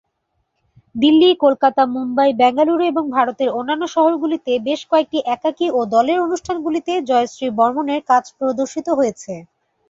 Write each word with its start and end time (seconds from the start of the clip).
দিল্লি, 0.95 1.29
কলকাতা, 1.43 1.83
মুম্বাই, 1.95 2.29
বেঙ্গালুরু 2.39 2.83
এবং 2.85 3.03
ভারতের 3.15 3.49
অন্যান্য 3.57 3.83
শহরগুলিতে 3.95 4.51
বেশ 4.67 4.81
কয়েকটি 4.91 5.17
একাকী 5.35 5.67
ও 5.71 5.89
দলের 5.93 6.17
অনুষ্ঠানগুলিতে 6.19 6.91
জয়শ্রী 7.09 7.47
বর্মণের 7.57 8.01
কাজ 8.09 8.23
প্রদর্শিত 8.37 8.87
হয়েছে। 8.99 9.33